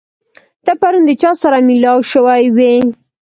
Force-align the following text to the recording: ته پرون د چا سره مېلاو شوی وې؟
ته 0.65 0.71
پرون 0.81 1.03
د 1.07 1.11
چا 1.21 1.31
سره 1.41 1.57
مېلاو 1.67 1.99
شوی 2.11 2.43
وې؟ 2.55 2.73